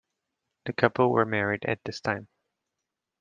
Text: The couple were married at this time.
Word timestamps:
The 0.65 0.73
couple 0.73 1.11
were 1.11 1.27
married 1.27 1.63
at 1.65 1.77
this 1.85 2.01
time. 2.01 2.27